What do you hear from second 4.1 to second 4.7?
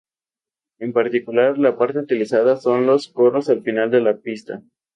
pista.